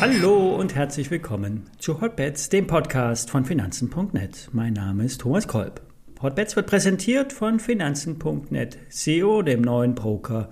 [0.00, 4.50] Hallo und herzlich willkommen zu Hotbets, dem Podcast von Finanzen.net.
[4.52, 5.80] Mein Name ist Thomas Kolb.
[6.20, 10.50] Hotbets wird präsentiert von Finanzen.net, SEO, dem neuen Broker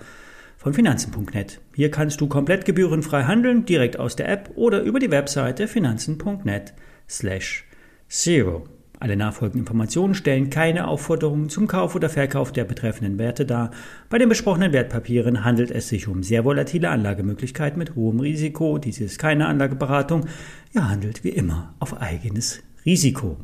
[0.56, 1.60] von Finanzen.net.
[1.74, 6.72] Hier kannst du komplett gebührenfrei handeln, direkt aus der App oder über die Webseite Finanzen.net
[7.08, 7.66] slash
[8.08, 8.64] SEO.
[9.02, 13.72] Alle nachfolgenden Informationen stellen keine Aufforderungen zum Kauf oder Verkauf der betreffenden Werte dar.
[14.08, 18.78] Bei den besprochenen Wertpapieren handelt es sich um sehr volatile Anlagemöglichkeiten mit hohem Risiko.
[18.78, 20.26] Dies ist keine Anlageberatung.
[20.72, 23.38] Ihr handelt wie immer auf eigenes Risiko.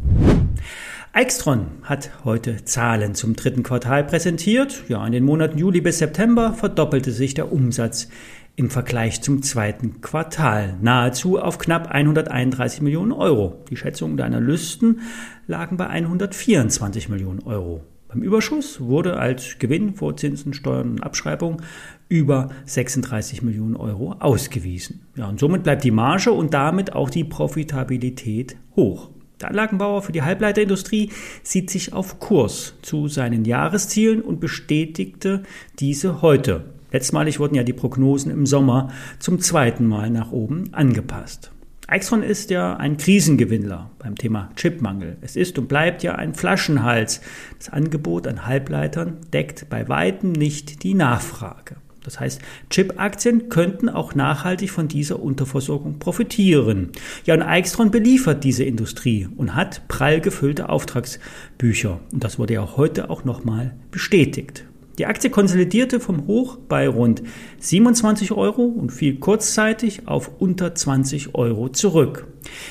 [1.13, 4.85] Extron hat heute Zahlen zum dritten Quartal präsentiert.
[4.89, 8.09] Ja, in den Monaten Juli bis September verdoppelte sich der Umsatz
[8.59, 13.65] im Vergleich zum zweiten Quartal nahezu auf knapp 131 Millionen Euro.
[13.71, 15.01] Die Schätzungen der Analysten
[15.47, 17.85] lagen bei 124 Millionen Euro.
[18.09, 21.63] Beim Überschuss wurde als Gewinn vor Zinsen, Steuern und Abschreibung
[22.09, 25.07] über 36 Millionen Euro ausgewiesen.
[25.15, 29.11] Ja, und somit bleibt die Marge und damit auch die Profitabilität hoch.
[29.41, 31.13] Der Anlagenbauer für die Halbleiterindustrie
[31.45, 35.45] sieht sich auf Kurs zu seinen Jahreszielen und bestätigte
[35.79, 36.78] diese heute.
[36.93, 41.51] Letztmalig wurden ja die Prognosen im Sommer zum zweiten Mal nach oben angepasst.
[41.91, 45.17] Exxon ist ja ein Krisengewinnler beim Thema Chipmangel.
[45.23, 47.23] Es ist und bleibt ja ein Flaschenhals.
[47.59, 51.77] Das Angebot an Halbleitern deckt bei weitem nicht die Nachfrage.
[52.05, 56.91] Das heißt, Chip-Aktien könnten auch nachhaltig von dieser Unterversorgung profitieren.
[57.25, 62.01] Ja, und Eichstron beliefert diese Industrie und hat prall gefüllte Auftragsbücher.
[62.13, 64.65] Und das wurde ja heute auch nochmal bestätigt.
[64.99, 67.23] Die Aktie konsolidierte vom Hoch bei rund
[67.61, 72.27] 27 Euro und fiel kurzzeitig auf unter 20 Euro zurück.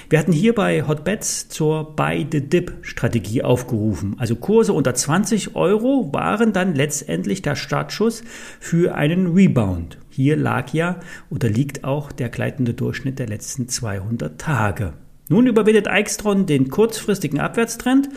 [0.09, 4.15] Wir hatten hier bei Hotbets zur Buy the Dip Strategie aufgerufen.
[4.17, 8.23] Also Kurse unter 20 Euro waren dann letztendlich der Startschuss
[8.59, 9.97] für einen Rebound.
[10.09, 14.93] Hier lag ja oder liegt auch der gleitende Durchschnitt der letzten 200 Tage.
[15.29, 18.09] Nun überwindet Eichstron den kurzfristigen Abwärtstrend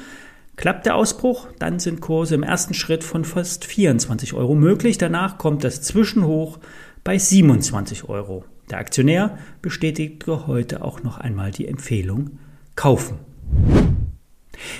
[0.60, 4.98] Klappt der Ausbruch, dann sind Kurse im ersten Schritt von fast 24 Euro möglich.
[4.98, 6.58] Danach kommt das Zwischenhoch
[7.02, 8.44] bei 27 Euro.
[8.70, 12.38] Der Aktionär bestätigte heute auch noch einmal die Empfehlung
[12.76, 13.16] kaufen.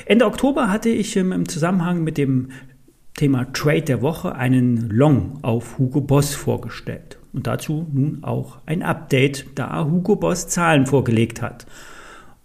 [0.05, 2.51] Ende Oktober hatte ich im Zusammenhang mit dem
[3.17, 7.19] Thema Trade der Woche einen Long auf Hugo Boss vorgestellt.
[7.33, 11.65] Und dazu nun auch ein Update, da Hugo Boss Zahlen vorgelegt hat.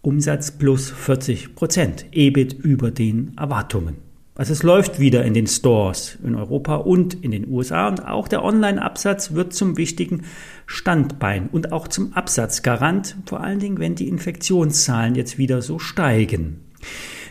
[0.05, 3.95] Umsatz plus 40 Prozent, EBIT über den Erwartungen.
[4.35, 8.27] Also es läuft wieder in den Stores in Europa und in den USA und auch
[8.27, 10.23] der Online-Absatz wird zum wichtigen
[10.67, 16.59] Standbein und auch zum Absatzgarant, vor allen Dingen, wenn die Infektionszahlen jetzt wieder so steigen.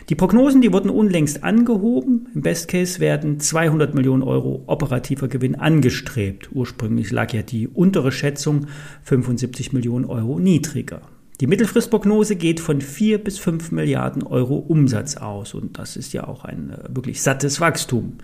[0.09, 2.27] Die Prognosen, die wurden unlängst angehoben.
[2.35, 6.49] Im Best Case werden 200 Millionen Euro operativer Gewinn angestrebt.
[6.51, 8.67] Ursprünglich lag ja die untere Schätzung
[9.03, 11.01] 75 Millionen Euro niedriger.
[11.41, 16.27] Die Mittelfristprognose geht von 4 bis 5 Milliarden Euro Umsatz aus und das ist ja
[16.27, 18.19] auch ein äh, wirklich sattes Wachstum.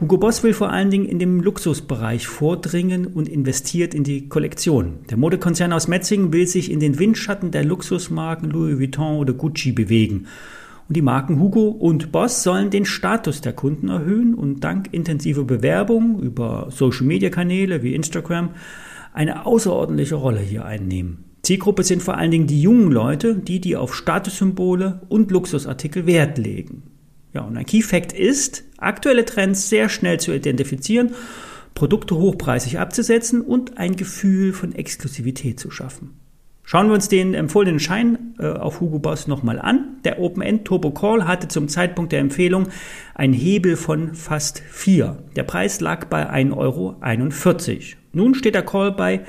[0.00, 4.98] Hugo Boss will vor allen Dingen in dem Luxusbereich vordringen und investiert in die Kollektion.
[5.08, 9.70] Der Modekonzern aus Metzingen will sich in den Windschatten der Luxusmarken Louis Vuitton oder Gucci
[9.70, 10.26] bewegen.
[10.88, 15.44] Und die Marken Hugo und Boss sollen den Status der Kunden erhöhen und dank intensiver
[15.44, 18.50] Bewerbung über Social-Media-Kanäle wie Instagram
[19.12, 21.27] eine außerordentliche Rolle hier einnehmen.
[21.48, 26.36] Zielgruppe sind vor allen Dingen die jungen Leute, die, die auf Statussymbole und Luxusartikel Wert
[26.36, 26.82] legen.
[27.32, 31.12] Ja, und ein Key Fact ist, aktuelle Trends sehr schnell zu identifizieren,
[31.72, 36.20] Produkte hochpreisig abzusetzen und ein Gefühl von Exklusivität zu schaffen.
[36.64, 39.96] Schauen wir uns den empfohlenen Schein äh, auf Hugo Boss nochmal an.
[40.04, 42.68] Der Open-End Turbo Call hatte zum Zeitpunkt der Empfehlung
[43.14, 45.16] einen Hebel von fast 4.
[45.34, 46.96] Der Preis lag bei 1,41 Euro.
[48.12, 49.22] Nun steht der Call bei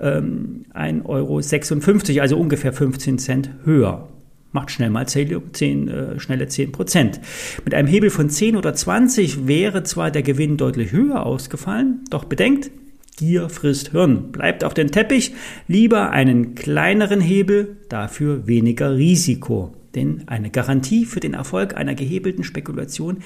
[0.00, 4.08] ähm, 1,56 Euro, also ungefähr 15 Cent höher.
[4.52, 7.20] Macht schnell mal 10, 10 äh, schnelle 10 Prozent.
[7.64, 12.24] Mit einem Hebel von 10 oder 20 wäre zwar der Gewinn deutlich höher ausgefallen, doch
[12.24, 12.70] bedenkt,
[13.16, 14.30] Gier frisst Hirn.
[14.30, 15.32] Bleibt auf den Teppich,
[15.68, 19.74] lieber einen kleineren Hebel, dafür weniger Risiko.
[19.94, 23.18] Denn eine Garantie für den Erfolg einer gehebelten Spekulation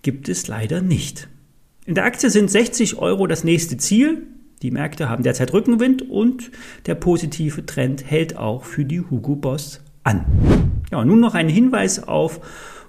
[0.00, 1.28] gibt es leider nicht.
[1.84, 4.26] In der Aktie sind 60 Euro das nächste Ziel.
[4.64, 6.50] Die Märkte haben derzeit Rückenwind und
[6.86, 10.24] der positive Trend hält auch für die Hugo Boss an.
[10.90, 12.40] Ja, nun noch ein Hinweis auf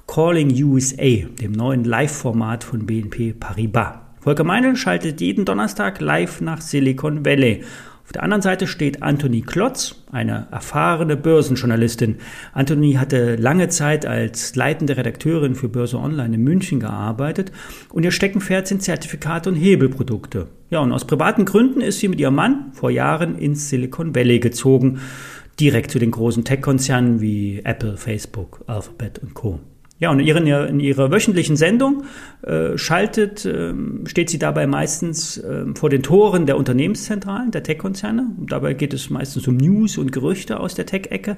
[0.08, 3.98] Calling USA, dem neuen Live-Format von BNP Paribas.
[4.22, 7.66] Volker Meinl schaltet jeden Donnerstag live nach Silicon Valley.
[8.06, 12.20] Auf der anderen Seite steht Anthony Klotz, eine erfahrene Börsenjournalistin.
[12.54, 17.52] Anthony hatte lange Zeit als leitende Redakteurin für Börse Online in München gearbeitet
[17.92, 20.48] und ihr Steckenpferd sind Zertifikate und Hebelprodukte.
[20.76, 24.42] Ja, und aus privaten Gründen ist sie mit ihrem Mann vor Jahren ins Silicon Valley
[24.42, 25.00] gezogen,
[25.58, 29.62] direkt zu den großen Tech-Konzernen wie Apple, Facebook, Alphabet und Co.
[29.98, 32.04] Ja, und in ihrer, in ihrer wöchentlichen Sendung
[32.42, 33.74] äh, schaltet, äh,
[34.06, 38.28] steht sie dabei meistens äh, vor den Toren der Unternehmenszentralen, der Tech-Konzerne.
[38.40, 41.38] Dabei geht es meistens um News und Gerüchte aus der Tech-Ecke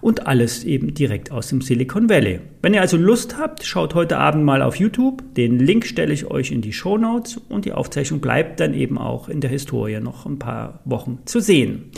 [0.00, 2.40] und alles eben direkt aus dem Silicon Valley.
[2.62, 5.22] Wenn ihr also Lust habt, schaut heute Abend mal auf YouTube.
[5.34, 8.96] Den Link stelle ich euch in die Show Notes und die Aufzeichnung bleibt dann eben
[8.96, 11.90] auch in der Historie noch ein paar Wochen zu sehen.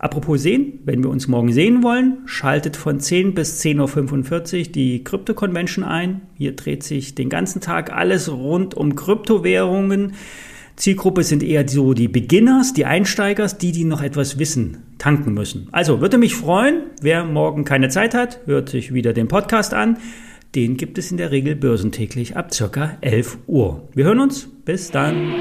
[0.00, 5.04] Apropos sehen, wenn wir uns morgen sehen wollen, schaltet von 10 bis 10.45 Uhr die
[5.04, 6.22] Crypto Convention ein.
[6.38, 10.14] Hier dreht sich den ganzen Tag alles rund um Kryptowährungen.
[10.76, 15.68] Zielgruppe sind eher so die Beginners, die Einsteigers, die, die noch etwas wissen, tanken müssen.
[15.70, 19.98] Also würde mich freuen, wer morgen keine Zeit hat, hört sich wieder den Podcast an.
[20.54, 23.86] Den gibt es in der Regel börsentäglich ab circa 11 Uhr.
[23.92, 24.48] Wir hören uns.
[24.64, 25.34] Bis dann.